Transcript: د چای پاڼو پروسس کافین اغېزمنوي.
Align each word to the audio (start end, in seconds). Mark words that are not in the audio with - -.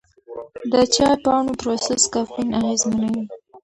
د 0.71 0.73
چای 0.93 1.15
پاڼو 1.23 1.51
پروسس 1.59 2.03
کافین 2.13 2.47
اغېزمنوي. 2.59 3.23